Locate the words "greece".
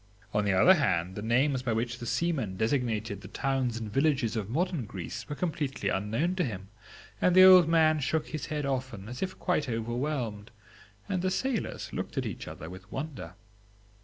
4.85-5.29